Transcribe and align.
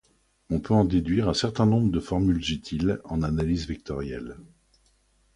On 0.49 0.59
peut 0.59 0.73
en 0.73 0.83
déduire 0.83 1.29
un 1.29 1.35
certain 1.35 1.67
nombres 1.67 1.91
de 1.91 1.99
formules 1.99 2.51
utiles 2.51 2.99
en 3.03 3.21
analyse 3.21 3.67
vectorielle. 3.67 4.35